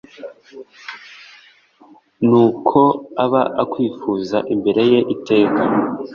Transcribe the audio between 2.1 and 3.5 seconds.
ni uko aba